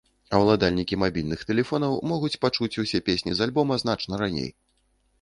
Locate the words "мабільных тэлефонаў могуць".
1.03-2.33